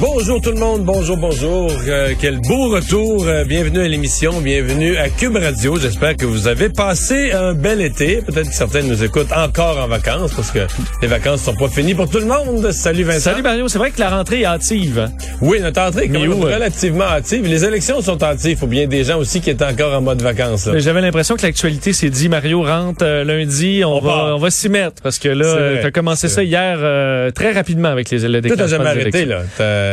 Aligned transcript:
Bonjour 0.00 0.40
tout 0.40 0.50
le 0.50 0.58
monde, 0.58 0.84
bonjour, 0.84 1.16
bonjour. 1.16 1.70
Euh, 1.86 2.14
quel 2.20 2.40
beau 2.40 2.68
retour. 2.70 3.26
Euh, 3.26 3.44
bienvenue 3.44 3.80
à 3.80 3.88
l'émission, 3.88 4.40
bienvenue 4.40 4.96
à 4.96 5.08
Cube 5.08 5.36
Radio. 5.36 5.76
J'espère 5.78 6.16
que 6.16 6.24
vous 6.26 6.48
avez 6.48 6.68
passé 6.70 7.32
un 7.32 7.54
bel 7.54 7.80
été. 7.80 8.16
Peut-être 8.22 8.48
que 8.48 8.54
certains 8.54 8.82
nous 8.82 9.04
écoutent 9.04 9.32
encore 9.32 9.78
en 9.78 9.86
vacances 9.88 10.32
parce 10.34 10.50
que 10.50 10.60
les 11.02 11.08
vacances 11.08 11.42
sont 11.42 11.54
pas 11.54 11.68
finies 11.68 11.94
pour 11.94 12.08
tout 12.08 12.18
le 12.18 12.26
monde. 12.26 12.72
Salut 12.72 13.04
Vincent. 13.04 13.30
Salut 13.30 13.42
Mario, 13.42 13.68
c'est 13.68 13.78
vrai 13.78 13.90
que 13.90 14.00
la 14.00 14.10
rentrée 14.10 14.40
est 14.40 14.44
hâtive. 14.46 15.08
Oui, 15.40 15.60
notre 15.60 15.80
rentrée 15.80 16.04
est 16.04 16.08
quand 16.08 16.20
même 16.20 16.32
euh? 16.32 16.54
relativement 16.54 17.04
hâtive. 17.04 17.46
Les 17.46 17.64
élections 17.64 18.00
sont 18.02 18.20
hâtives. 18.22 18.52
Il 18.52 18.56
faut 18.56 18.66
bien 18.66 18.86
des 18.86 19.04
gens 19.04 19.18
aussi 19.18 19.40
qui 19.40 19.50
étaient 19.50 19.64
encore 19.64 19.94
en 19.94 20.00
mode 20.00 20.22
vacances. 20.22 20.68
J'avais 20.76 21.00
l'impression 21.00 21.36
que 21.36 21.42
l'actualité 21.42 21.92
s'est 21.92 22.10
dit 22.10 22.28
Mario 22.28 22.62
rentre 22.62 23.04
euh, 23.04 23.24
lundi, 23.24 23.82
on, 23.84 23.96
On 23.96 24.02
part. 24.02 24.26
va 24.28 24.36
on 24.36 24.38
va 24.38 24.50
s'y 24.50 24.68
mettre 24.68 25.02
parce 25.02 25.18
que 25.18 25.28
là 25.28 25.44
C'est 25.80 25.86
euh, 25.86 25.90
commencé 25.90 26.28
ça 26.28 26.42
hier 26.42 26.78
euh, 26.80 27.30
très 27.30 27.52
rapidement 27.52 27.88
avec 27.88 28.10
les 28.10 28.18
le 28.26 28.40
Toi, 28.40 28.56
t'as 28.56 28.66
jamais 28.66 28.86
arrêté, 28.86 29.22
élections. 29.22 29.28
là. 29.28 29.42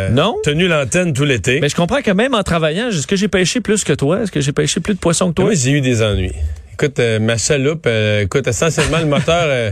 T'as 0.07 0.09
Non. 0.09 0.35
tenu 0.43 0.67
l'antenne 0.67 1.13
tout 1.13 1.25
l'été. 1.25 1.59
Mais 1.61 1.69
je 1.69 1.75
comprends 1.75 2.01
que 2.01 2.11
même 2.11 2.33
en 2.33 2.43
travaillant, 2.43 2.89
est-ce 2.89 3.07
que 3.07 3.15
j'ai 3.15 3.27
pêché 3.27 3.61
plus 3.61 3.83
que 3.83 3.93
toi? 3.93 4.21
Est-ce 4.23 4.31
que 4.31 4.41
j'ai 4.41 4.51
pêché 4.51 4.79
plus 4.79 4.93
de 4.95 4.99
poissons 4.99 5.29
que 5.29 5.35
toi? 5.35 5.45
Moi, 5.45 5.53
j'ai 5.55 5.71
eu 5.71 5.81
des 5.81 6.01
ennuis. 6.01 6.31
Écoute, 6.73 6.99
euh, 6.99 7.19
ma 7.19 7.37
chaloupe, 7.37 7.85
euh, 7.87 8.21
écoute, 8.23 8.47
essentiellement, 8.47 8.99
le 8.99 9.05
moteur, 9.05 9.43
euh, 9.45 9.71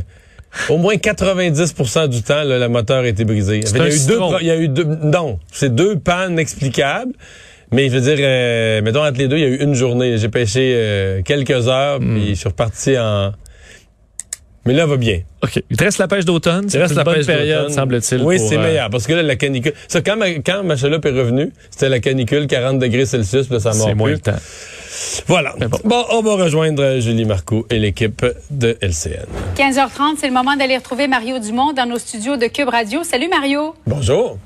au 0.69 0.77
moins 0.77 0.95
90% 0.95 2.07
du 2.09 2.21
temps, 2.21 2.43
là, 2.43 2.59
le 2.59 2.67
moteur 2.69 3.03
a 3.03 3.07
été 3.07 3.23
brisé. 3.25 3.61
Il, 3.63 3.77
y 3.77 3.81
a 3.81 3.87
eu 3.87 3.99
deux, 4.07 4.19
il 4.41 4.47
y 4.47 4.51
a 4.51 4.57
eu 4.57 4.67
deux, 4.67 4.83
non, 5.03 5.39
c'est 5.51 5.73
deux 5.73 5.97
pannes 5.97 6.37
explicables. 6.39 7.13
Mais 7.71 7.89
je 7.89 7.95
veux 7.97 8.01
dire, 8.01 8.17
euh, 8.21 8.81
mettons, 8.81 9.03
entre 9.05 9.17
les 9.19 9.27
deux, 9.27 9.37
il 9.37 9.41
y 9.41 9.45
a 9.45 9.49
eu 9.49 9.57
une 9.61 9.73
journée. 9.73 10.17
J'ai 10.17 10.29
pêché 10.29 10.73
euh, 10.75 11.21
quelques 11.23 11.67
heures, 11.67 11.99
Hmm. 11.99 12.15
puis 12.15 12.29
je 12.29 12.33
suis 12.35 12.47
reparti 12.47 12.97
en... 12.97 13.33
Mais 14.67 14.73
là, 14.73 14.85
va 14.85 14.97
bien. 14.97 15.21
OK. 15.43 15.63
Il 15.69 15.77
te 15.77 15.83
reste 15.85 15.97
la 15.97 16.09
pêche 16.09 16.25
d'automne, 16.25 16.67
Il 16.73 16.77
reste 16.77 16.93
la 16.93 17.05
bonne 17.05 17.15
pêche 17.15 17.25
période 17.25 17.59
d'automne. 17.69 17.73
semble-t-il. 17.73 18.21
Oui, 18.21 18.37
c'est 18.37 18.57
euh, 18.57 18.61
meilleur. 18.61 18.89
Parce 18.89 19.07
que 19.07 19.13
là, 19.13 19.23
la 19.23 19.37
canicule... 19.37 19.71
Ça, 19.87 20.01
quand 20.01 20.17
ma, 20.17 20.29
quand 20.29 20.61
ma 20.63 20.75
chaloupe 20.75 21.05
est 21.05 21.11
revenue, 21.17 21.53
c'était 21.71 21.87
la 21.87 22.01
canicule, 22.01 22.47
40 22.47 22.77
degrés 22.77 23.05
Celsius, 23.05 23.45
puis 23.45 23.53
là, 23.55 23.59
ça 23.61 23.73
mord 23.73 23.87
C'est 23.87 23.95
moins 23.95 24.11
le 24.11 24.19
temps. 24.19 24.35
Voilà. 25.27 25.55
Bon. 25.85 26.05
on 26.11 26.21
va 26.21 26.43
rejoindre 26.43 26.83
euh, 26.83 26.99
Julie 26.99 27.23
Marcoux 27.23 27.65
et 27.69 27.79
l'équipe 27.79 28.25
de 28.51 28.77
LCN. 28.81 29.25
15h30, 29.55 30.17
c'est 30.19 30.27
le 30.27 30.33
moment 30.33 30.57
d'aller 30.57 30.75
retrouver 30.75 31.07
Mario 31.07 31.39
Dumont 31.39 31.71
dans 31.71 31.85
nos 31.85 31.97
studios 31.97 32.35
de 32.35 32.47
Cube 32.47 32.67
Radio. 32.67 33.03
Salut 33.05 33.29
Mario. 33.29 33.73
Bonjour. 33.85 34.37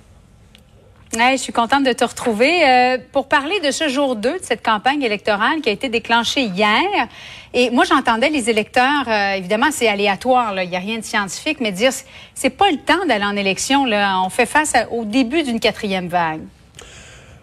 Ouais, 1.14 1.34
je 1.34 1.42
suis 1.42 1.52
contente 1.52 1.84
de 1.84 1.92
te 1.92 2.06
retrouver 2.06 2.64
euh, 2.66 2.98
pour 3.12 3.28
parler 3.28 3.60
de 3.60 3.72
ce 3.72 3.90
jour 3.90 4.16
2 4.16 4.40
de 4.40 4.44
cette 4.44 4.64
campagne 4.64 5.02
électorale 5.04 5.60
qui 5.62 5.68
a 5.68 5.74
été 5.74 5.90
déclenchée 5.90 6.44
hier. 6.44 6.82
Et 7.54 7.70
moi, 7.70 7.84
j'entendais 7.84 8.30
les 8.30 8.50
électeurs, 8.50 9.04
euh, 9.10 9.34
évidemment, 9.34 9.68
c'est 9.72 9.90
aléatoire, 9.90 10.54
il 10.64 10.70
n'y 10.70 10.76
a 10.78 10.80
rien 10.80 11.00
de 11.00 11.04
scientifique, 11.04 11.60
mais 11.60 11.74
dire 11.74 11.92
c'est- 12.34 12.50
pas 12.50 12.72
le 12.72 12.78
temps 12.78 13.06
d'aller 13.08 13.26
en 13.26 13.36
élection. 13.36 13.84
Là. 13.84 14.22
On 14.24 14.30
fait 14.30 14.46
face 14.46 14.74
au 14.90 15.04
début 15.04 15.44
d'une 15.44 15.60
quatrième 15.60 16.08
vague. 16.08 16.42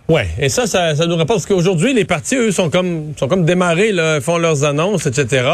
Ouais, 0.09 0.27
et 0.39 0.49
ça, 0.49 0.67
ça, 0.67 0.95
ça 0.97 1.07
nous 1.07 1.17
rapporte 1.17 1.41
parce 1.41 1.47
qu'aujourd'hui, 1.47 1.93
les 1.93 2.07
partis, 2.07 2.35
eux, 2.37 2.51
sont 2.51 2.71
comme, 2.71 3.13
sont 3.19 3.29
comme 3.29 3.45
démarrés, 3.45 3.93
là, 3.93 4.23
font 4.23 4.39
leurs 4.39 4.65
annonces, 4.65 5.05
etc. 5.05 5.47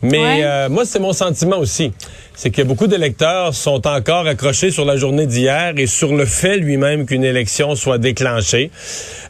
Mais 0.00 0.20
Ouais. 0.20 0.40
euh, 0.44 0.68
moi, 0.68 0.84
c'est 0.84 1.00
mon 1.00 1.12
sentiment 1.12 1.58
aussi. 1.58 1.92
C'est 2.32 2.50
que 2.50 2.62
beaucoup 2.62 2.86
d'électeurs 2.86 3.52
sont 3.52 3.84
encore 3.88 4.28
accrochés 4.28 4.70
sur 4.70 4.84
la 4.84 4.96
journée 4.96 5.26
d'hier 5.26 5.72
et 5.76 5.88
sur 5.88 6.14
le 6.14 6.24
fait 6.24 6.56
lui-même 6.56 7.04
qu'une 7.04 7.24
élection 7.24 7.74
soit 7.74 7.98
déclenchée. 7.98 8.70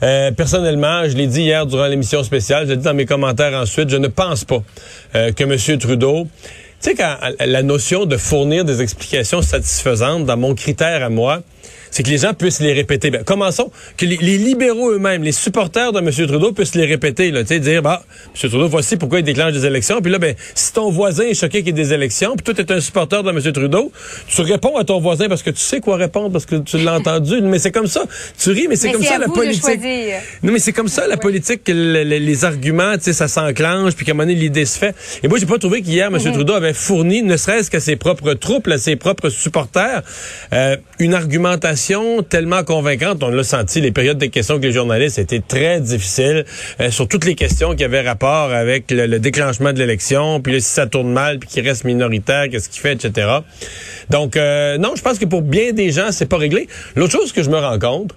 Euh, 0.03 0.31
personnellement, 0.33 1.09
je 1.09 1.17
l'ai 1.17 1.27
dit 1.27 1.43
hier 1.45 1.65
durant 1.65 1.87
l'émission 1.87 2.23
spéciale, 2.23 2.67
j'ai 2.69 2.77
dit 2.77 2.85
dans 2.85 2.93
mes 2.93 3.07
commentaires 3.07 3.55
ensuite, 3.55 3.89
je 3.89 3.97
ne 3.97 4.09
pense 4.09 4.45
pas 4.45 4.63
euh, 5.15 5.33
que 5.33 5.45
M. 5.45 5.79
Trudeau... 5.79 6.27
Tu 6.83 6.91
sais, 6.91 6.95
quand 6.95 7.17
la 7.41 7.63
notion 7.63 8.05
de 8.05 8.19
fournir 8.19 8.67
des 8.67 8.83
explications 8.83 9.41
satisfaisantes, 9.41 10.27
dans 10.27 10.37
mon 10.37 10.55
critère 10.55 11.03
à 11.03 11.09
moi, 11.09 11.41
c'est 11.97 12.03
que 12.03 12.11
les 12.11 12.19
gens 12.19 12.35
puissent 12.35 12.61
les 12.61 12.75
répéter. 12.75 13.09
Ben, 13.11 13.25
commençons, 13.25 13.71
que 13.97 14.05
les, 14.05 14.19
les 14.21 14.37
libéraux 14.37 14.91
eux-mêmes, 14.93 15.23
les 15.23 15.33
supporters 15.33 15.93
de 15.93 15.99
M. 16.01 16.11
Trudeau 16.11 16.53
puissent 16.53 16.75
les 16.75 16.85
répéter, 16.85 17.31
là, 17.31 17.41
tu 17.41 17.49
sais, 17.55 17.59
dire, 17.59 17.81
bah, 17.81 18.03
M. 18.35 18.51
Trudeau, 18.51 18.69
voici 18.69 18.99
pourquoi 18.99 19.21
il 19.21 19.23
déclenche 19.25 19.55
des 19.55 19.65
élections. 19.65 20.03
Puis 20.03 20.13
là, 20.13 20.19
ben, 20.19 20.35
si 20.55 20.75
ton 20.75 20.91
voisin 20.91 21.25
est 21.25 21.33
choqué 21.33 21.61
qu'il 21.63 21.69
y 21.69 21.71
ait 21.71 21.85
des 21.85 21.95
élections, 21.95 22.37
puis 22.37 22.45
toi, 22.45 22.53
tu 22.53 22.61
es 22.61 22.71
un 22.77 22.81
supporter 22.83 23.23
de 23.23 23.31
M. 23.31 23.41
Trudeau, 23.51 23.91
tu 24.29 24.43
réponds 24.43 24.77
à 24.77 24.85
ton 24.85 25.01
voisin 25.01 25.27
parce 25.31 25.43
que 25.43 25.49
tu 25.49 25.61
sais 25.61 25.81
quoi 25.81 25.97
répondre, 25.97 26.33
parce 26.33 26.45
que 26.45 26.57
tu 26.57 26.77
l'as 26.77 26.97
entendu. 26.97 27.41
Mais 27.41 27.59
c'est 27.59 27.73
comme 27.73 27.87
ça. 27.87 28.03
Tu 28.39 28.51
ris, 28.51 28.67
mais 28.69 28.77
c'est 28.77 28.93
comme 28.93 29.03
ça 29.03 29.17
la 29.17 29.29
politique. 29.29 29.81
Non, 30.43 30.53
mais 30.53 30.59
c'est 30.59 30.73
comme 30.75 30.89
ça, 30.89 31.07
la 31.07 31.17
politique, 31.17 31.65
que 31.65 31.73
le- 31.73 32.05
le- 32.05 32.19
les 32.19 32.45
arguments, 32.45 32.95
tu 32.99 33.05
sais, 33.05 33.13
ça 33.15 33.29
s'enclenche, 33.29 33.95
puis 33.95 34.05
qu'à 34.05 34.13
un 34.13 34.15
moment 34.15 34.27
donné, 34.29 34.39
l'idée 34.39 34.67
se 34.67 34.79
fait. 34.79 34.95
Et 35.23 35.29
moi, 35.29 35.39
j'ai 35.39 35.47
pas 35.47 35.59
trouvé 35.59 35.81
qu'hier, 35.81 36.11
Mhm. 36.11 36.19
M. 36.27 36.33
Trudeau 36.35 36.53
avait 36.55 36.75
fourni, 36.75 37.23
ne 37.23 37.37
serait-ce 37.39 37.71
qu'à 37.71 37.81
ses 37.81 37.97
propres 37.97 38.35
troupes, 38.35 38.69
à 38.69 38.77
ses 38.79 38.97
propres 38.97 39.29
supporters, 39.31 40.03
euh, 40.53 40.77
une 40.99 41.15
argumentation 41.15 41.86
tellement 42.29 42.65
convaincante. 42.65 43.23
On 43.23 43.29
l'a 43.29 43.45
senti, 43.45 43.81
les 43.81 43.93
périodes 43.93 44.19
de 44.19 44.27
questions 44.27 44.59
que 44.59 44.67
les 44.67 44.73
journalistes 44.73 45.19
étaient 45.19 45.43
très 45.47 45.81
difficiles, 45.81 46.45
euh, 46.81 46.91
sur 46.91 47.09
toutes 47.09 47.25
les 47.25 47.35
questions 47.35 47.75
qui 47.75 47.85
avaient 47.85 48.01
rapport 48.01 48.53
avec 48.53 48.91
le, 48.91 49.07
le 49.07 49.19
déclenchement 49.19 49.73
de 49.73 49.79
l'élection, 49.79 50.41
puis 50.41 50.55
là, 50.55 50.61
si 50.61 50.71
ça 50.71 50.87
tourne 50.87 51.13
mal, 51.13 51.39
puis 51.39 51.49
qu'il 51.49 51.67
reste 51.67 51.85
minoritaire, 51.85 52.49
qu'est-ce 52.51 52.69
qu'il 52.69 52.81
fait, 52.81 52.93
etc. 52.93 53.29
Donc, 54.11 54.37
euh, 54.37 54.79
non, 54.79 54.95
je 54.97 55.03
pense 55.03 55.19
que 55.19 55.27
pour 55.27 55.43
bien 55.43 55.73
des 55.73 55.91
gens, 55.91 56.11
c'est 56.11 56.27
pas 56.27 56.39
réglé. 56.39 56.69
L'autre 56.95 57.13
chose 57.13 57.33
que 57.33 57.43
je 57.43 57.51
me 57.51 57.59
rends 57.59 57.79
compte, 57.79 58.13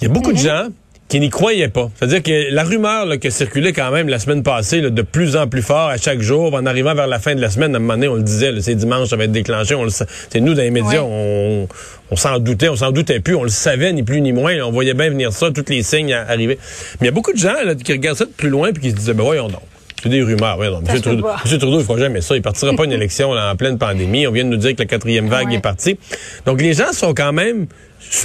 il 0.00 0.08
y 0.08 0.10
a 0.10 0.12
beaucoup 0.12 0.32
de 0.32 0.38
gens 0.38 0.68
qui 1.08 1.20
n'y 1.20 1.28
croyaient 1.28 1.68
pas. 1.68 1.90
C'est-à-dire 1.96 2.22
que 2.22 2.54
la 2.54 2.64
rumeur 2.64 3.04
là, 3.04 3.18
qui 3.18 3.26
a 3.26 3.30
circulé 3.30 3.72
quand 3.72 3.90
même 3.90 4.08
la 4.08 4.18
semaine 4.18 4.42
passée, 4.42 4.80
là, 4.80 4.90
de 4.90 5.02
plus 5.02 5.36
en 5.36 5.46
plus 5.46 5.62
fort 5.62 5.88
à 5.88 5.98
chaque 5.98 6.20
jour, 6.20 6.54
en 6.54 6.64
arrivant 6.64 6.94
vers 6.94 7.06
la 7.06 7.18
fin 7.18 7.34
de 7.34 7.40
la 7.40 7.50
semaine, 7.50 7.74
à 7.74 7.76
un 7.76 7.80
moment 7.80 7.94
donné, 7.94 8.08
on 8.08 8.14
le 8.14 8.22
disait, 8.22 8.50
c'est 8.60 8.74
dimanche, 8.74 9.08
ça 9.08 9.16
va 9.16 9.24
être 9.24 9.32
déclenché. 9.32 9.74
On 9.74 9.84
le 9.84 9.90
c'est 9.90 10.40
nous, 10.40 10.54
dans 10.54 10.62
les 10.62 10.70
médias, 10.70 11.02
on, 11.02 11.68
on 12.10 12.16
s'en 12.16 12.38
doutait, 12.38 12.68
on 12.68 12.76
s'en 12.76 12.92
doutait 12.92 13.20
plus, 13.20 13.34
on 13.34 13.42
le 13.42 13.50
savait, 13.50 13.92
ni 13.92 14.02
plus 14.02 14.20
ni 14.20 14.32
moins. 14.32 14.54
On 14.62 14.70
voyait 14.70 14.94
bien 14.94 15.10
venir 15.10 15.32
ça, 15.32 15.50
tous 15.50 15.64
les 15.68 15.82
signes 15.82 16.12
arriver. 16.12 16.58
Mais 17.00 17.06
il 17.06 17.06
y 17.06 17.08
a 17.08 17.12
beaucoup 17.12 17.32
de 17.32 17.38
gens 17.38 17.62
là, 17.62 17.74
qui 17.74 17.92
regardent 17.92 18.18
ça 18.18 18.24
de 18.24 18.30
plus 18.30 18.48
loin 18.48 18.72
puis 18.72 18.82
qui 18.82 18.90
se 18.90 18.96
disaient, 18.96 19.14
ben 19.14 19.24
voyons 19.24 19.48
donc. 19.48 19.62
C'est 20.02 20.08
des 20.08 20.22
rumeurs. 20.22 20.58
Ça 20.86 20.94
M. 20.94 21.00
Trudeau. 21.00 21.28
M. 21.28 21.58
Trudeau, 21.58 21.78
il 21.80 21.84
fera 21.86 21.98
jamais 21.98 22.20
ça. 22.20 22.34
Il 22.36 22.42
partira 22.42 22.72
pas 22.74 22.84
une 22.84 22.92
élection 23.00 23.32
là, 23.32 23.52
en 23.52 23.56
pleine 23.56 23.78
pandémie. 23.78 24.26
On 24.26 24.32
vient 24.32 24.44
de 24.44 24.48
nous 24.50 24.56
dire 24.56 24.74
que 24.74 24.80
la 24.80 24.86
quatrième 24.86 25.28
vague 25.28 25.48
Ouais. 25.48 25.54
est 25.54 25.60
partie. 25.60 25.98
Donc, 26.44 26.60
les 26.60 26.72
gens 26.74 26.92
sont 26.92 27.14
quand 27.14 27.32
même, 27.32 27.66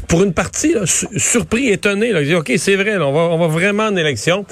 pour 0.08 0.24
une 0.24 0.34
partie, 0.34 0.74
là, 0.74 0.86
su- 0.88 1.08
surpris, 1.18 1.68
étonnés. 1.70 2.12
Là. 2.12 2.22
Ils 2.22 2.26
disent, 2.30 2.36
OK, 2.36 2.52
c'est 2.58 2.76
vrai, 2.76 2.98
là, 2.98 3.06
on, 3.08 3.12
va, 3.14 3.20
on 3.34 3.38
va 3.38 3.48
vraiment 3.48 3.84
en 3.84 3.96
élection. 3.96 4.44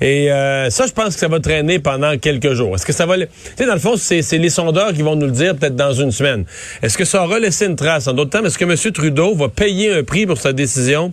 Et 0.00 0.32
euh, 0.32 0.68
ça, 0.70 0.86
je 0.86 0.92
pense 0.92 1.14
que 1.14 1.20
ça 1.20 1.28
va 1.28 1.38
traîner 1.38 1.78
pendant 1.78 2.18
quelques 2.18 2.54
jours. 2.54 2.74
Est-ce 2.74 2.86
que 2.86 2.92
ça 2.92 3.06
va... 3.06 3.16
Tu 3.18 3.26
sais, 3.56 3.66
dans 3.66 3.74
le 3.74 3.78
fond, 3.80 3.96
c'est 3.96 4.22
c'est 4.22 4.38
les 4.38 4.50
sondeurs 4.50 4.92
qui 4.92 5.02
vont 5.02 5.14
nous 5.14 5.26
le 5.26 5.32
dire 5.32 5.54
peut-être 5.56 5.76
dans 5.76 5.92
une 5.92 6.10
semaine. 6.10 6.44
Est-ce 6.82 6.98
que 6.98 7.04
ça 7.04 7.22
aura 7.24 7.38
laissé 7.38 7.66
une 7.66 7.76
trace? 7.76 8.08
En 8.08 8.12
d'autres 8.14 8.30
termes, 8.30 8.46
est-ce 8.46 8.58
que 8.58 8.64
M. 8.64 8.92
Trudeau 8.92 9.34
va 9.36 9.48
payer 9.48 9.92
un 9.92 10.02
prix 10.02 10.26
pour 10.26 10.38
sa 10.38 10.52
décision? 10.52 11.12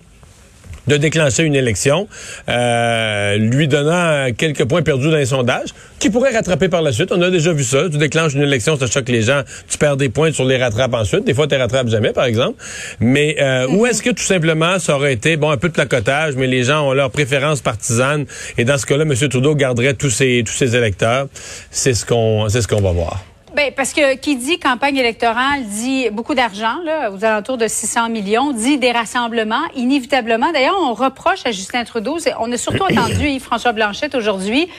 De 0.87 0.97
déclencher 0.97 1.43
une 1.43 1.55
élection, 1.55 2.07
euh, 2.49 3.37
lui 3.37 3.67
donnant 3.67 4.31
quelques 4.37 4.65
points 4.65 4.81
perdus 4.81 5.09
dans 5.09 5.17
les 5.17 5.25
sondages, 5.25 5.69
qui 5.99 6.09
pourrait 6.09 6.33
rattraper 6.33 6.69
par 6.69 6.81
la 6.81 6.91
suite. 6.91 7.11
On 7.11 7.21
a 7.21 7.29
déjà 7.29 7.53
vu 7.53 7.63
ça. 7.63 7.89
Tu 7.89 7.97
déclenches 7.97 8.33
une 8.33 8.41
élection, 8.41 8.77
ça 8.77 8.87
choque 8.87 9.09
les 9.09 9.21
gens, 9.21 9.41
tu 9.69 9.77
perds 9.77 9.97
des 9.97 10.09
points, 10.09 10.31
tu 10.31 10.47
les 10.47 10.57
rattrapes 10.57 10.93
ensuite. 10.93 11.25
Des 11.25 11.33
fois, 11.33 11.47
tu 11.47 11.55
les 11.55 11.61
rattrapes 11.61 11.87
jamais, 11.87 12.11
par 12.11 12.25
exemple. 12.25 12.61
Mais 12.99 13.37
euh, 13.39 13.67
ou 13.67 13.85
est-ce 13.85 14.01
que 14.01 14.09
tout 14.09 14.23
simplement, 14.23 14.79
ça 14.79 14.95
aurait 14.95 15.13
été 15.13 15.37
bon 15.37 15.51
un 15.51 15.57
peu 15.57 15.67
de 15.67 15.73
placotage, 15.73 16.35
mais 16.35 16.47
les 16.47 16.63
gens 16.63 16.87
ont 16.87 16.93
leur 16.93 17.11
préférence 17.11 17.61
partisane, 17.61 18.25
et 18.57 18.65
dans 18.65 18.77
ce 18.77 18.85
cas-là, 18.85 19.03
M. 19.03 19.13
Trudeau 19.29 19.55
garderait 19.55 19.93
tous 19.93 20.09
ses 20.09 20.43
tous 20.45 20.53
ses 20.53 20.75
électeurs. 20.75 21.27
C'est 21.69 21.93
ce 21.93 22.05
qu'on 22.05 22.49
c'est 22.49 22.61
ce 22.61 22.67
qu'on 22.67 22.81
va 22.81 22.91
voir. 22.91 23.30
Ben, 23.53 23.73
parce 23.75 23.91
que 23.91 24.15
qui 24.15 24.37
dit 24.37 24.59
campagne 24.59 24.95
électorale 24.95 25.65
dit 25.65 26.09
beaucoup 26.09 26.35
d'argent, 26.35 26.75
là, 26.85 27.11
aux 27.11 27.25
alentours 27.25 27.57
de 27.57 27.67
600 27.67 28.07
millions, 28.07 28.53
dit 28.53 28.77
des 28.77 28.93
rassemblements, 28.93 29.65
inévitablement. 29.75 30.53
D'ailleurs, 30.53 30.77
on 30.81 30.93
reproche 30.93 31.45
à 31.45 31.51
Justin 31.51 31.83
Trudeau, 31.83 32.17
on 32.39 32.49
a 32.49 32.55
surtout 32.57 32.83
entendu 32.89 33.27
Yves-François 33.27 33.73
Blanchette 33.73 34.15
aujourd'hui, 34.15 34.69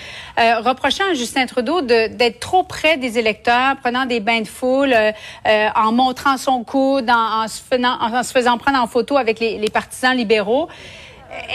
euh, 0.40 0.60
reprochant 0.60 1.04
à 1.10 1.12
Justin 1.12 1.44
Trudeau 1.44 1.82
de- 1.82 2.06
d'être 2.16 2.40
trop 2.40 2.62
près 2.62 2.96
des 2.96 3.18
électeurs, 3.18 3.76
prenant 3.82 4.06
des 4.06 4.20
bains 4.20 4.40
de 4.40 4.48
foule, 4.48 4.94
euh, 4.94 5.12
euh, 5.46 5.68
en 5.76 5.92
montrant 5.92 6.38
son 6.38 6.64
coude, 6.64 7.10
en, 7.10 7.42
en 7.44 7.48
se 7.48 7.60
faisant, 7.60 7.98
en 8.00 8.22
se 8.22 8.32
faisant 8.32 8.56
prendre 8.56 8.78
en 8.80 8.86
photo 8.86 9.18
avec 9.18 9.38
les, 9.38 9.58
les 9.58 9.68
partisans 9.70 10.16
libéraux. 10.16 10.68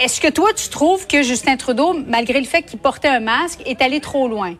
Est-ce 0.00 0.20
que 0.20 0.28
toi, 0.28 0.50
tu 0.54 0.68
trouves 0.68 1.08
que 1.08 1.24
Justin 1.24 1.56
Trudeau, 1.56 1.96
malgré 2.06 2.38
le 2.38 2.46
fait 2.46 2.62
qu'il 2.62 2.78
portait 2.78 3.08
un 3.08 3.20
masque, 3.20 3.58
est 3.66 3.82
allé 3.82 3.98
trop 3.98 4.28
loin? 4.28 4.54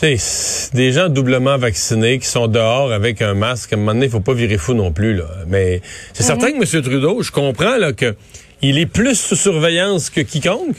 Tu 0.00 0.06
sais, 0.06 0.16
c'est 0.16 0.76
des 0.76 0.92
gens 0.92 1.08
doublement 1.08 1.58
vaccinés 1.58 2.20
qui 2.20 2.26
sont 2.28 2.46
dehors 2.46 2.92
avec 2.92 3.20
un 3.20 3.34
masque, 3.34 3.72
à 3.72 3.76
un 3.76 3.80
moment 3.80 3.94
donné, 3.94 4.06
il 4.06 4.12
faut 4.12 4.20
pas 4.20 4.32
virer 4.32 4.56
fou 4.56 4.72
non 4.72 4.92
plus. 4.92 5.16
Là. 5.16 5.24
Mais 5.48 5.82
c'est 6.12 6.22
certain 6.22 6.52
que 6.52 6.56
M. 6.56 6.82
Trudeau, 6.82 7.20
je 7.20 7.32
comprends 7.32 7.76
là, 7.76 7.92
que 7.92 8.14
il 8.62 8.78
est 8.78 8.86
plus 8.86 9.16
sous 9.16 9.34
surveillance 9.34 10.08
que 10.08 10.20
quiconque. 10.20 10.76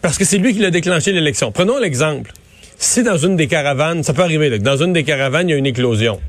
Parce 0.00 0.16
que 0.16 0.24
c'est 0.24 0.38
lui 0.38 0.52
qui 0.52 0.60
l'a 0.60 0.70
déclenché 0.70 1.10
l'élection. 1.10 1.50
Prenons 1.50 1.78
l'exemple. 1.78 2.30
Si 2.78 3.02
dans 3.02 3.16
une 3.16 3.34
des 3.34 3.48
caravanes, 3.48 4.04
ça 4.04 4.12
peut 4.12 4.22
arriver, 4.22 4.48
là, 4.48 4.58
que 4.58 4.62
dans 4.62 4.76
une 4.76 4.92
des 4.92 5.02
caravanes, 5.02 5.48
il 5.48 5.52
y 5.52 5.54
a 5.54 5.58
une 5.58 5.66
éclosion. 5.66 6.20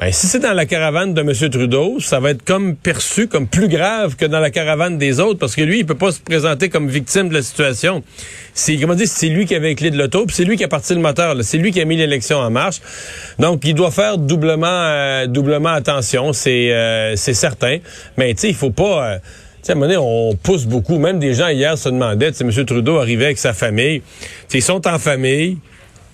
Ben, 0.00 0.12
si 0.12 0.28
c'est 0.28 0.38
dans 0.38 0.54
la 0.54 0.64
caravane 0.64 1.12
de 1.12 1.20
M. 1.20 1.50
Trudeau, 1.50 2.00
ça 2.00 2.20
va 2.20 2.30
être 2.30 2.42
comme 2.42 2.74
perçu 2.74 3.28
comme 3.28 3.46
plus 3.46 3.68
grave 3.68 4.16
que 4.16 4.24
dans 4.24 4.40
la 4.40 4.50
caravane 4.50 4.96
des 4.96 5.20
autres, 5.20 5.38
parce 5.38 5.54
que 5.54 5.60
lui, 5.60 5.80
il 5.80 5.84
peut 5.84 5.94
pas 5.94 6.10
se 6.10 6.20
présenter 6.20 6.70
comme 6.70 6.88
victime 6.88 7.28
de 7.28 7.34
la 7.34 7.42
situation. 7.42 8.02
C'est, 8.54 8.78
comment 8.78 8.94
dire, 8.94 9.06
c'est 9.06 9.28
lui 9.28 9.44
qui 9.44 9.54
avait 9.54 9.74
les 9.78 9.90
de 9.90 9.98
l'auto, 9.98 10.24
puis 10.24 10.34
c'est 10.34 10.44
lui 10.44 10.56
qui 10.56 10.64
a 10.64 10.68
parti 10.68 10.94
le 10.94 11.00
moteur, 11.00 11.36
c'est 11.42 11.58
lui 11.58 11.70
qui 11.70 11.82
a 11.82 11.84
mis 11.84 11.98
l'élection 11.98 12.38
en 12.38 12.50
marche. 12.50 12.80
Donc, 13.38 13.60
il 13.66 13.74
doit 13.74 13.90
faire 13.90 14.16
doublement, 14.16 14.68
euh, 14.70 15.26
doublement 15.26 15.68
attention, 15.68 16.32
c'est, 16.32 16.72
euh, 16.72 17.14
c'est 17.16 17.34
certain. 17.34 17.76
Mais, 18.16 18.32
tu 18.32 18.40
sais, 18.40 18.48
il 18.48 18.54
faut 18.54 18.70
pas, 18.70 19.04
euh, 19.06 19.18
tu 19.18 19.22
sais, 19.64 19.72
à 19.72 19.74
un 19.74 19.78
moment 19.80 19.92
donné, 19.92 19.98
on 20.02 20.34
pousse 20.34 20.64
beaucoup. 20.64 20.98
Même 20.98 21.18
des 21.18 21.34
gens 21.34 21.48
hier 21.48 21.76
se 21.76 21.90
demandaient 21.90 22.32
M. 22.40 22.50
Trudeau 22.64 22.96
arrivait 22.96 23.26
avec 23.26 23.38
sa 23.38 23.52
famille. 23.52 24.00
ils 24.54 24.62
sont 24.62 24.88
en 24.88 24.98
famille. 24.98 25.58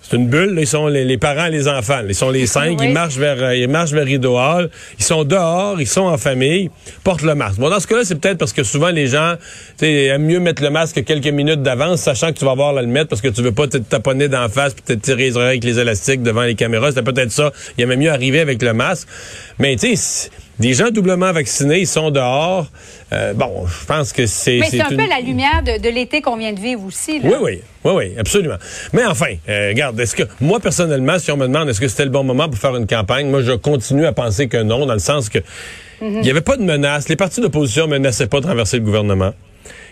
C'est 0.09 0.17
une 0.17 0.29
bulle. 0.29 0.55
Là, 0.55 0.61
ils 0.61 0.67
sont 0.67 0.87
les, 0.87 1.19
parents 1.19 1.47
et 1.47 1.51
les 1.51 1.67
enfants. 1.67 2.01
Ils 2.07 2.15
sont 2.15 2.31
les 2.31 2.47
cinq. 2.47 2.79
Ils 2.81 2.93
marchent 2.93 3.17
vers 3.17 3.43
euh, 3.43 3.57
ils 3.57 3.69
marchent 3.69 3.91
vers 3.91 4.05
Rideau 4.05 4.39
Hall. 4.39 4.71
Ils 4.99 5.05
sont 5.05 5.25
dehors. 5.25 5.81
Ils 5.81 5.87
sont 5.87 6.03
en 6.03 6.19
famille. 6.19 6.71
Portent 7.03 7.23
le 7.23 7.35
masque. 7.35 7.59
Bon, 7.59 7.71
dans 7.71 7.81
ce 7.81 7.87
cas-là, 7.89 8.03
c'est 8.05 8.15
peut-être 8.15 8.39
parce 8.39 8.53
que 8.53 8.63
souvent 8.63 8.91
les 8.91 9.09
gens 9.09 9.35
aiment 9.83 10.25
mieux 10.25 10.39
mettre 10.39 10.63
le 10.63 10.71
masque 10.71 11.03
quelques 11.05 11.27
minutes 11.27 11.63
d'avance, 11.63 12.03
sachant 12.03 12.33
que 12.33 12.39
tu 12.39 12.45
vas 12.45 12.55
voir 12.55 12.73
là 12.73 12.83
le 12.83 12.89
mettre 12.89 13.09
parce 13.09 13.21
que 13.21 13.29
tu 13.29 13.43
veux 13.43 13.53
pas 13.53 13.67
te 13.67 13.79
taponner 13.79 14.29
d'en 14.29 14.49
face 14.49 14.75
puis 14.75 14.83
te 14.85 14.93
tirer 14.93 15.25
les 15.25 15.37
oreilles 15.37 15.49
avec 15.49 15.65
les 15.65 15.79
élastiques 15.79 16.23
devant 16.23 16.43
les 16.43 16.55
caméras. 16.55 16.93
C'est 16.93 17.03
peut-être 17.03 17.33
ça. 17.33 17.53
Il 17.77 17.83
aimait 17.83 17.97
mieux 17.97 18.11
arriver 18.11 18.41
avec 18.41 18.63
le 18.63 18.73
masque. 18.73 19.09
Mais 19.59 19.77
tu 19.77 19.97
sais 19.97 20.31
des 20.59 20.73
gens 20.73 20.91
doublement 20.91 21.33
vaccinés, 21.33 21.81
ils 21.81 21.87
sont 21.87 22.11
dehors. 22.11 22.67
Euh, 23.13 23.35
bon, 23.35 23.67
je 23.67 23.85
pense 23.85 24.13
que 24.13 24.27
c'est. 24.27 24.59
Mais 24.59 24.71
c'est 24.71 24.81
un 24.81 24.89
peu 24.89 25.09
la 25.09 25.21
lumière 25.21 25.63
de, 25.63 25.89
l'été 25.89 26.23
qu'on 26.23 26.37
vient 26.37 26.53
de 26.53 26.61
vivre 26.61 26.85
aussi. 26.85 27.21
Là. 27.21 27.29
Oui, 27.29 27.37
oui, 27.43 27.61
oui, 27.85 27.93
oui, 27.95 28.15
absolument. 28.19 28.57
Mais 28.93 29.05
enfin, 29.05 29.35
euh, 29.49 29.69
regarde, 29.69 29.99
est-ce 30.01 30.17
que 30.17 30.25
moi 30.41 30.61
personnellement, 30.61 31.19
si 31.19 31.31
on 31.31 31.37
me 31.37 31.47
demande 31.47 31.69
est-ce 31.69 31.81
que 31.81 31.89
c'était 31.89 32.05
le 32.05 32.11
bon 32.11 32.25
moment 32.25 32.49
pour 32.49 32.59
faire 32.59 32.77
une 32.77 32.87
campagne, 32.87 33.29
moi 33.29 33.43
je 33.43 33.53
continue 33.53 34.07
à 34.07 34.13
penser 34.13 34.49
que 34.49 34.63
non, 34.63 34.87
dans 34.87 34.95
le 34.95 34.99
sens 34.99 35.29
que 35.29 35.39
il 36.03 36.21
n'y 36.21 36.31
avait 36.31 36.43
pas 36.43 36.57
de 36.57 36.63
menace. 36.63 37.09
Les 37.09 37.17
partis 37.17 37.41
d'opposition 37.41 37.87
menaçaient 37.87 38.27
pas 38.27 38.41
de 38.41 38.47
renverser 38.47 38.79
le 38.79 38.85
gouvernement. 38.85 39.33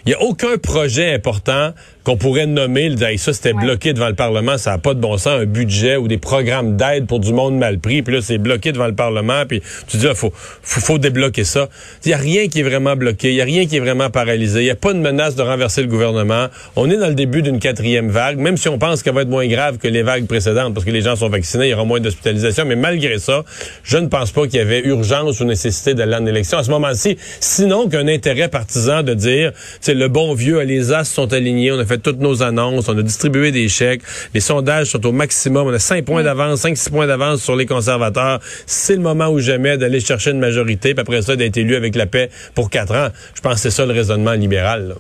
Il 0.05 0.11
n'y 0.11 0.15
a 0.15 0.21
aucun 0.21 0.59
projet 0.59 1.15
important 1.15 1.73
qu'on 2.05 2.19
pourrait 2.19 2.47
nommer, 2.47 2.91
le 2.91 3.17
ça 3.17 3.33
c'était 3.33 3.55
bloqué 3.55 3.95
devant 3.95 4.09
le 4.09 4.15
Parlement, 4.15 4.59
ça 4.59 4.73
n'a 4.73 4.79
pas 4.79 4.93
de 4.93 5.01
bon 5.01 5.17
sens, 5.17 5.41
un 5.41 5.47
budget 5.47 5.97
ou 5.97 6.07
des 6.07 6.19
programmes 6.19 6.77
d'aide 6.77 7.07
pour 7.07 7.19
du 7.19 7.33
monde 7.33 7.57
mal 7.57 7.79
pris, 7.79 8.03
puis 8.03 8.15
là 8.15 8.21
c'est 8.21 8.37
bloqué 8.37 8.73
devant 8.73 8.87
le 8.87 8.95
Parlement, 8.95 9.45
puis 9.49 9.63
tu 9.89 9.97
dis, 9.97 10.05
il 10.05 10.11
ah, 10.11 10.15
faut, 10.15 10.31
faut, 10.35 10.99
débloquer 10.99 11.45
ça. 11.45 11.69
Il 12.05 12.09
n'y 12.09 12.15
a 12.15 12.19
rien 12.19 12.49
qui 12.49 12.61
est 12.61 12.63
vraiment 12.63 12.95
bloqué, 12.95 13.31
il 13.31 13.37
n'y 13.37 13.41
a 13.41 13.45
rien 13.45 13.67
qui 13.67 13.77
est 13.77 13.81
vraiment 13.81 14.11
paralysé, 14.11 14.61
il 14.61 14.65
n'y 14.65 14.71
a 14.71 14.75
pas 14.75 14.93
de 14.93 14.99
menace 14.99 15.35
de 15.35 15.43
renverser 15.43 15.81
le 15.81 15.89
gouvernement. 15.89 16.49
On 16.77 16.91
est 16.91 16.97
dans 16.99 17.09
le 17.09 17.15
début 17.15 17.41
d'une 17.41 17.59
quatrième 17.59 18.11
vague, 18.11 18.37
même 18.39 18.59
si 18.59 18.69
on 18.69 18.79
pense 18.79 19.03
qu'elle 19.03 19.15
va 19.15 19.23
être 19.23 19.29
moins 19.29 19.47
grave 19.47 19.79
que 19.79 19.89
les 19.89 20.03
vagues 20.03 20.27
précédentes, 20.27 20.75
parce 20.75 20.85
que 20.85 20.91
les 20.91 21.01
gens 21.01 21.17
sont 21.17 21.31
vaccinés, 21.31 21.67
il 21.67 21.71
y 21.71 21.75
aura 21.75 21.85
moins 21.85 22.01
d'hospitalisation, 22.01 22.67
mais 22.67 22.77
malgré 22.77 23.19
ça, 23.19 23.45
je 23.83 23.97
ne 23.97 24.09
pense 24.09 24.31
pas 24.31 24.43
qu'il 24.43 24.57
y 24.57 24.63
avait 24.63 24.81
urgence 24.81 25.41
ou 25.41 25.45
nécessité 25.45 25.95
d'aller 25.95 26.17
en 26.17 26.27
élection 26.27 26.59
à 26.59 26.65
ce 26.65 26.71
moment-ci, 26.71 27.17
sinon 27.41 27.89
qu'un 27.89 28.09
intérêt 28.09 28.49
partisan 28.49 29.03
de 29.03 29.15
dire, 29.15 29.53
c'est 29.81 29.95
le 29.95 30.09
bon 30.09 30.35
vieux, 30.35 30.61
les 30.61 30.93
as 30.93 31.05
sont 31.05 31.33
alignés, 31.33 31.73
on 31.73 31.79
a 31.79 31.87
fait 31.87 31.94
toutes 31.97 32.21
nos 32.21 32.43
annonces, 32.43 32.89
on 32.89 32.99
a 32.99 33.03
distribué 33.03 33.53
des 33.53 33.69
chèques, 33.69 34.03
les 34.35 34.41
sondages 34.41 34.89
sont 34.89 35.07
au 35.07 35.13
maximum, 35.13 35.69
on 35.69 35.73
a 35.73 35.79
5 35.79 36.05
points 36.05 36.23
d'avance, 36.23 36.65
5-6 36.65 36.91
points 36.91 37.07
d'avance 37.07 37.43
sur 37.43 37.57
les 37.57 37.67
conservateurs. 37.67 38.41
C'est 38.67 38.97
le 38.97 39.03
moment 39.03 39.29
ou 39.29 39.39
jamais 39.39 39.77
d'aller 39.77 40.01
chercher 40.01 40.31
une 40.31 40.41
majorité, 40.41 40.95
puis 40.95 41.03
après 41.03 41.23
ça, 41.23 41.37
d'être 41.37 41.57
élu 41.57 41.77
avec 41.77 41.95
la 41.95 42.07
paix 42.07 42.31
pour 42.55 42.71
quatre 42.71 42.95
ans. 42.95 43.09
Je 43.35 43.41
pense 43.41 43.55
que 43.55 43.61
c'est 43.61 43.71
ça 43.71 43.87
le 43.87 43.93
raisonnement 43.93 44.33
libéral. 44.33 44.97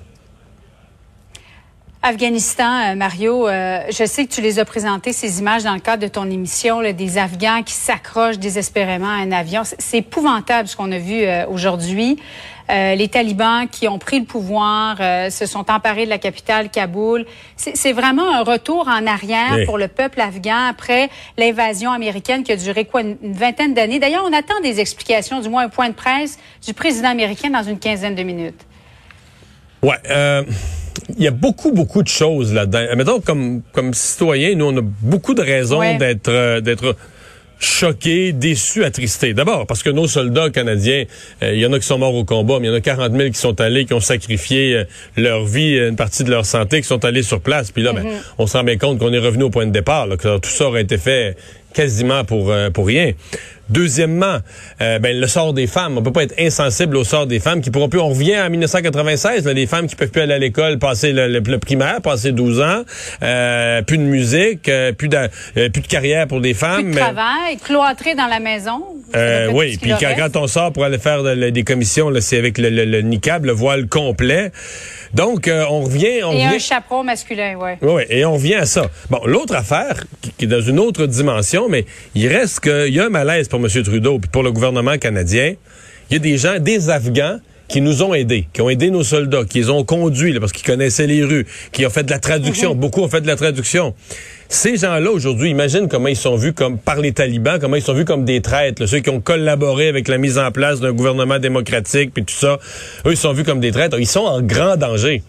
Afghanistan, 2.06 2.91
euh, 2.91 2.96
Mario, 2.96 3.49
euh, 3.49 3.79
je 3.88 4.05
sais 4.05 4.26
que 4.26 4.31
tu 4.31 4.43
les 4.43 4.58
as 4.58 4.67
présentés, 4.67 5.14
ces 5.14 5.38
images, 5.38 5.64
dans 5.64 5.73
le 5.73 5.81
cadre 5.81 6.02
de 6.02 6.08
ton 6.08 6.31
émission, 6.31 6.82
des 6.93 7.17
Afghans 7.17 7.62
qui 7.62 7.73
s'accrochent 7.73 8.38
désespérément 8.38 9.08
à 9.08 9.23
un 9.23 9.32
avion. 9.32 9.62
C'est 9.64 9.99
épouvantable 9.99 10.69
ce 10.69 10.76
qu'on 10.76 10.93
a 10.93 10.99
vu 10.99 11.23
euh, 11.23 11.46
aujourd'hui. 11.46 12.19
Les 12.69 13.08
talibans 13.08 13.69
qui 13.69 13.88
ont 13.88 13.99
pris 13.99 14.20
le 14.20 14.25
pouvoir 14.25 14.96
se 15.31 15.46
sont 15.46 15.70
emparés 15.70 16.05
de 16.05 16.11
la 16.11 16.19
capitale, 16.19 16.70
Kaboul. 16.70 17.26
C'est 17.56 17.93
vraiment 17.93 18.34
un 18.34 18.43
retour 18.43 18.88
en 18.88 19.06
arrière 19.06 19.58
pour 19.66 19.78
le 19.78 19.88
peuple 19.88 20.20
afghan 20.20 20.69
après 20.69 21.11
l'invasion 21.37 21.93
américaine 21.93 22.43
qui 22.43 22.52
a 22.52 22.56
duré 22.56 22.84
quoi 22.84 23.02
une, 23.02 23.16
vingtaine 23.22 23.75
d'années. 23.75 23.99
D'ailleurs, 23.99 24.25
on 24.26 24.32
attend 24.32 24.61
des 24.62 24.81
explications, 24.81 25.40
du 25.40 25.49
moins 25.49 25.64
un 25.64 25.69
point 25.69 25.88
de 25.88 25.94
presse 25.94 26.38
du 26.66 26.75
président 26.75 27.11
américain 27.11 27.50
dans 27.50 27.62
une 27.62 27.78
quinzaine 27.78 28.14
de 28.14 28.22
minutes. 28.22 28.61
Ouais 29.82 29.99
il 31.17 31.22
y 31.22 31.26
a 31.26 31.31
beaucoup, 31.31 31.72
beaucoup 31.72 32.02
de 32.02 32.08
choses 32.08 32.52
là-dedans. 32.52 32.84
Mettons, 32.96 33.20
comme, 33.20 33.62
comme 33.72 33.94
citoyen, 33.94 34.55
nous, 34.55 34.67
on 34.67 34.76
a 34.76 34.82
beaucoup 34.82 35.34
de 35.34 35.43
raisons 35.43 35.81
d'être, 35.99 36.28
euh, 36.28 36.60
d'être 36.60 36.96
choqués, 37.64 38.32
déçus, 38.32 38.84
attristés. 38.84 39.34
D'abord, 39.34 39.66
parce 39.66 39.82
que 39.82 39.90
nos 39.90 40.06
soldats 40.06 40.50
canadiens, 40.50 41.05
euh, 41.43 41.55
il 41.55 41.61
y 41.61 41.66
en 41.66 41.72
a 41.72 41.78
qui 41.78 41.87
sont 41.87 41.99
morts 41.99 42.14
au 42.14 42.25
combat, 42.25 42.58
mais 42.61 42.69
il 42.69 42.70
y 42.70 42.72
en 42.72 42.76
a 42.76 42.81
40 42.81 43.12
000 43.12 43.31
qui 43.31 43.38
sont 43.38 43.61
allés, 43.61 43.84
qui 43.84 43.94
ont 43.94 44.00
sacrifié 44.00 44.76
euh, 44.76 44.84
leur 45.16 45.44
vie, 45.44 45.76
une 45.76 45.96
partie 45.96 46.25
de 46.25 46.31
leur 46.31 46.46
santé, 46.46 46.81
qui 46.81 46.87
sont 46.87 47.05
allés 47.05 47.22
sur 47.22 47.40
place. 47.40 47.70
Puis 47.70 47.82
là, 47.82 47.93
ben, 47.93 48.05
mm-hmm. 48.05 48.34
on 48.38 48.46
se 48.46 48.56
rend 48.56 48.64
bien 48.64 48.76
compte 48.76 48.99
qu'on 48.99 49.12
est 49.12 49.19
revenu 49.19 49.44
au 49.44 49.50
point 49.50 49.66
de 49.66 49.72
départ, 49.72 50.08
que 50.19 50.38
tout 50.38 50.50
ça 50.50 50.66
aurait 50.66 50.82
été 50.82 50.99
fait 50.99 51.37
quasiment 51.72 52.25
pour, 52.25 52.55
pour 52.72 52.87
rien. 52.87 53.12
Deuxièmement, 53.74 54.38
euh, 54.80 55.00
ben, 55.00 55.18
le 55.18 55.26
sort 55.26 55.52
des 55.52 55.66
femmes. 55.66 55.98
On 55.98 56.02
peut 56.02 56.12
pas 56.12 56.22
être 56.22 56.34
insensible 56.38 56.96
au 56.96 57.02
sort 57.02 57.26
des 57.26 57.40
femmes 57.40 57.60
qui 57.60 57.72
pourront 57.72 57.88
plus. 57.88 57.98
On 57.98 58.10
revient 58.10 58.38
en 58.38 58.48
1996, 58.48 59.44
là, 59.44 59.52
les 59.52 59.66
femmes 59.66 59.88
qui 59.88 59.96
peuvent 59.96 60.10
plus 60.10 60.22
aller 60.22 60.34
à 60.34 60.38
l'école, 60.38 60.78
passer 60.78 61.12
le, 61.12 61.58
primaire, 61.58 62.00
passer 62.00 62.30
12 62.30 62.60
ans, 62.60 62.84
euh, 63.24 63.82
plus 63.82 63.98
de 63.98 64.04
musique, 64.04 64.68
euh, 64.68 64.92
plus, 64.92 65.08
de, 65.08 65.28
plus 65.68 65.82
de 65.82 65.86
carrière 65.88 66.28
pour 66.28 66.40
des 66.40 66.54
femmes. 66.54 66.84
Plus 66.84 66.92
de 66.92 66.98
travail, 66.98 67.56
cloîtré 67.64 68.14
dans 68.14 68.28
la 68.28 68.38
maison. 68.38 68.84
oui, 69.52 69.76
puis 69.82 69.92
quand, 70.00 70.36
on 70.36 70.46
sort 70.46 70.72
pour 70.72 70.84
aller 70.84 70.98
faire 70.98 71.22
des 71.24 71.64
commissions, 71.64 72.12
c'est 72.20 72.38
avec 72.38 72.58
le, 72.58 72.70
le, 72.70 73.00
niqab, 73.00 73.44
le 73.44 73.52
voile 73.52 73.88
complet. 73.88 74.52
Donc, 75.14 75.49
on 75.49 75.82
revient... 75.82 76.22
On 76.25 76.32
et 76.32 76.44
un 76.44 76.58
chapeau 76.58 77.02
masculin, 77.02 77.56
oui. 77.61 77.70
Oui, 77.82 78.02
et 78.11 78.25
on 78.25 78.34
revient 78.34 78.56
à 78.56 78.66
ça. 78.66 78.90
Bon, 79.11 79.20
l'autre 79.25 79.55
affaire, 79.55 80.05
qui, 80.37 80.44
est 80.44 80.49
dans 80.49 80.61
une 80.61 80.81
autre 80.81 81.06
dimension, 81.06 81.69
mais 81.69 81.87
il 82.14 82.28
reste 82.28 82.61
qu'il 82.61 82.93
y 82.93 83.00
a 83.00 83.06
un 83.06 83.11
malaise 83.11 83.49
pour 83.49 83.61
M. 83.61 83.69
Trudeau 83.82 84.19
puis 84.19 84.31
pour 84.31 84.43
le 84.43 84.50
gouvernement 84.50 84.99
canadien, 84.99 85.55
il 86.11 86.14
y 86.14 86.16
a 86.16 86.19
des 86.19 86.37
gens, 86.37 86.58
des 86.58 86.90
Afghans, 86.90 87.38
qui 87.69 87.81
nous 87.81 88.02
ont 88.02 88.14
aidés, 88.14 88.46
qui 88.52 88.61
ont 88.61 88.69
aidé 88.69 88.90
nos 88.90 89.02
soldats, 89.02 89.44
qui 89.44 89.58
les 89.58 89.70
ont 89.70 89.84
conduits 89.84 90.38
parce 90.38 90.52
qu'ils 90.52 90.66
connaissaient 90.66 91.06
les 91.06 91.25
rues, 91.25 91.46
qui 91.72 91.87
ont 91.87 91.90
fait 91.90 92.05
de 92.05 92.11
la 92.11 92.19
traduction. 92.19 92.75
Mhm. 92.75 92.81
Beaucoup 92.81 93.00
ont 93.00 93.08
fait 93.08 93.20
de 93.20 93.26
la 93.26 93.36
traduction. 93.36 93.94
Ces 94.48 94.77
gens-là, 94.77 95.10
aujourd'hui, 95.10 95.50
imagine 95.50 95.88
comment 95.88 96.08
ils 96.08 96.17
sont 96.17 96.36
vus 96.36 96.53
comme 96.53 96.79
par 96.79 97.00
les 97.00 97.12
talibans, 97.12 97.58
comment 97.58 97.77
ils 97.77 97.82
sont 97.82 97.94
vus 97.94 98.05
comme 98.05 98.24
des 98.24 98.43
traîtres, 98.43 98.86
ceux 98.86 99.00
qui 99.00 99.10
ont 99.10 99.20
collaboré 99.20 99.88
avec 99.88 100.06
la 100.08 100.19
mise 100.19 100.38
en 100.38 100.50
place 100.53 100.81
d'un 100.81 100.93
gouvernement 100.93 101.38
démocratique, 101.38 102.12
puis 102.12 102.24
tout 102.24 102.34
ça. 102.34 102.58
Eux, 103.06 103.12
ils 103.12 103.17
sont 103.17 103.32
vus 103.32 103.44
comme 103.44 103.60
des 103.60 103.72
traîtres. 103.72 103.98
Ils 103.98 104.06
sont 104.06 104.20
en 104.20 104.43
grand 104.43 104.77
danger. 104.77 105.22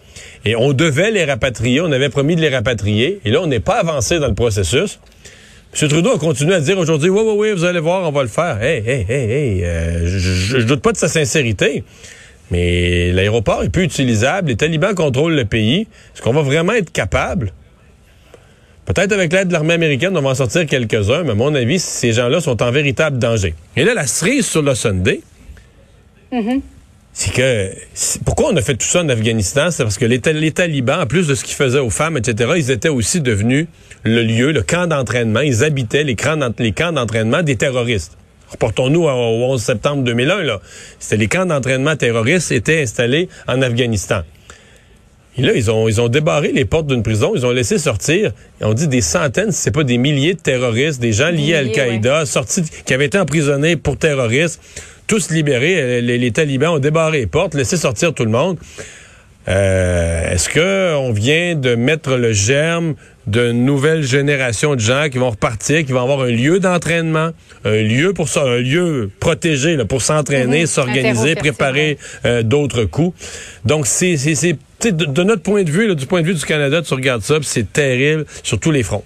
Et 0.44 0.54
on 0.54 0.72
devait 0.72 1.10
les 1.10 1.24
rapatrier, 1.24 1.80
on 1.80 1.90
avait 1.90 2.10
promis 2.10 2.36
de 2.36 2.40
les 2.40 2.50
rapatrier, 2.50 3.20
et 3.24 3.30
là, 3.30 3.40
on 3.42 3.46
n'est 3.46 3.60
pas 3.60 3.80
avancé 3.80 4.18
dans 4.18 4.28
le 4.28 4.34
processus. 4.34 5.00
M. 5.80 5.88
Trudeau 5.88 6.12
a 6.12 6.18
continué 6.18 6.54
à 6.54 6.60
dire 6.60 6.78
aujourd'hui, 6.78 7.10
oui, 7.10 7.20
oui, 7.24 7.34
oui, 7.36 7.52
vous 7.52 7.64
allez 7.64 7.80
voir, 7.80 8.08
on 8.08 8.12
va 8.12 8.22
le 8.22 8.28
faire. 8.28 8.62
Hey, 8.62 8.82
hey, 8.86 9.04
hey, 9.08 9.30
hey, 9.30 9.64
euh, 9.64 10.06
je, 10.06 10.58
je 10.60 10.66
doute 10.66 10.80
pas 10.80 10.92
de 10.92 10.96
sa 10.96 11.08
sincérité. 11.08 11.84
Mais 12.50 13.12
l'aéroport 13.12 13.62
est 13.64 13.68
plus 13.68 13.84
utilisable, 13.84 14.48
les 14.48 14.56
talibans 14.56 14.94
contrôlent 14.94 15.34
le 15.34 15.44
pays. 15.44 15.88
Est-ce 16.14 16.22
qu'on 16.22 16.32
va 16.32 16.42
vraiment 16.42 16.72
être 16.72 16.92
capable? 16.92 17.52
Peut-être 18.84 19.12
avec 19.12 19.32
l'aide 19.32 19.48
de 19.48 19.52
l'armée 19.52 19.74
américaine, 19.74 20.16
on 20.16 20.22
va 20.22 20.30
en 20.30 20.34
sortir 20.34 20.64
quelques-uns, 20.66 21.24
mais 21.24 21.32
à 21.32 21.34
mon 21.34 21.54
avis, 21.54 21.80
ces 21.80 22.12
gens-là 22.12 22.40
sont 22.40 22.62
en 22.62 22.70
véritable 22.70 23.18
danger. 23.18 23.54
Et 23.74 23.84
là, 23.84 23.94
la 23.94 24.06
cerise 24.06 24.46
sur 24.46 24.62
le 24.62 24.76
Sunday, 24.76 25.20
mm-hmm 26.32 26.60
c'est 27.18 27.32
que 27.32 27.70
pourquoi 28.26 28.50
on 28.52 28.56
a 28.56 28.60
fait 28.60 28.74
tout 28.74 28.86
ça 28.86 29.00
en 29.00 29.08
Afghanistan, 29.08 29.70
c'est 29.70 29.84
parce 29.84 29.96
que 29.96 30.04
les, 30.04 30.20
talibans, 30.20 31.00
en 31.00 31.06
plus 31.06 31.26
de 31.26 31.34
ce 31.34 31.44
qu'ils 31.44 31.54
faisaient 31.54 31.78
aux 31.78 31.88
femmes, 31.88 32.18
etc., 32.18 32.52
ils 32.58 32.70
étaient 32.70 32.90
aussi 32.90 33.22
devenus 33.22 33.68
le 34.02 34.22
lieu, 34.22 34.52
le 34.52 34.60
camp 34.62 34.86
d'entraînement. 34.86 35.40
Ils 35.40 35.64
habitaient 35.64 36.04
les 36.04 36.14
camps, 36.14 36.36
d'entraînement 36.36 37.42
des 37.42 37.56
terroristes. 37.56 38.18
Reportons-nous 38.50 39.04
au 39.04 39.52
11 39.52 39.62
septembre 39.62 40.02
2001. 40.04 40.42
Là, 40.42 40.60
c'était 40.98 41.16
les 41.16 41.28
camps 41.28 41.46
d'entraînement 41.46 41.96
terroristes 41.96 42.52
étaient 42.52 42.82
installés 42.82 43.28
en 43.48 43.62
Afghanistan. 43.62 44.22
Et 45.38 45.42
là, 45.42 45.52
ils 45.54 45.70
ont, 45.70 45.86
ils 45.86 46.00
ont 46.00 46.08
débarré 46.08 46.52
les 46.52 46.64
portes 46.64 46.86
d'une 46.86 47.02
prison, 47.02 47.32
ils 47.34 47.44
ont 47.44 47.50
laissé 47.50 47.78
sortir, 47.78 48.32
on 48.62 48.72
dit 48.72 48.88
des 48.88 49.02
centaines, 49.02 49.52
si 49.52 49.60
c'est 49.60 49.70
pas 49.70 49.84
des 49.84 49.98
milliers 49.98 50.32
de 50.32 50.40
terroristes, 50.40 50.98
des 50.98 51.12
gens 51.12 51.28
liés 51.28 51.54
à 51.54 51.58
Al-Qaïda, 51.58 52.24
sortis, 52.24 52.62
qui 52.86 52.94
avaient 52.94 53.04
été 53.04 53.18
emprisonnés 53.18 53.76
pour 53.76 53.98
terrorisme 53.98 54.60
tous 55.06 55.30
libérés. 55.30 55.76
Euh, 55.78 56.00
les, 56.00 56.32
talibans 56.32 56.74
ont 56.74 56.78
débarré 56.78 57.20
les 57.20 57.26
portes, 57.26 57.54
laissé 57.54 57.76
sortir 57.76 58.12
tout 58.12 58.24
le 58.24 58.30
monde. 58.30 58.58
Euh, 59.48 60.32
est-ce 60.32 60.48
que 60.48 60.94
on 60.96 61.12
vient 61.12 61.54
de 61.54 61.74
mettre 61.76 62.16
le 62.16 62.32
germe 62.32 62.94
de 63.28 63.52
nouvelles 63.52 64.02
générations 64.02 64.74
de 64.74 64.80
gens 64.80 65.08
qui 65.10 65.18
vont 65.18 65.30
repartir, 65.30 65.84
qui 65.84 65.92
vont 65.92 66.02
avoir 66.02 66.20
un 66.20 66.30
lieu 66.30 66.58
d'entraînement, 66.60 67.30
un 67.64 67.82
lieu 67.82 68.12
pour 68.12 68.28
ça, 68.28 68.42
un 68.42 68.58
lieu 68.58 69.10
protégé 69.20 69.76
là, 69.76 69.84
pour 69.84 70.02
s'entraîner, 70.02 70.60
Mhm. 70.62 70.66
s'organiser, 70.66 71.34
préparer 71.36 71.98
euh, 72.24 72.42
d'autres 72.42 72.84
coups? 72.84 73.16
Donc 73.64 73.86
c'est 73.86 74.16
de, 74.16 74.90
de 74.90 75.22
notre 75.22 75.42
point 75.42 75.62
de 75.62 75.70
vue, 75.70 75.88
là, 75.88 75.94
du 75.94 76.06
point 76.06 76.22
de 76.22 76.26
vue 76.26 76.34
du 76.34 76.44
Canada, 76.44 76.82
tu 76.82 76.94
regardes 76.94 77.22
ça, 77.22 77.36
c'est 77.42 77.72
terrible 77.72 78.26
sur 78.42 78.58
tous 78.60 78.70
les 78.72 78.82
fronts. 78.82 79.04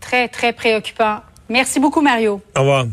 Très, 0.00 0.28
très 0.28 0.52
préoccupant. 0.52 1.20
Merci 1.48 1.78
beaucoup, 1.80 2.00
Mario. 2.00 2.40
Au 2.56 2.60
revoir. 2.60 2.86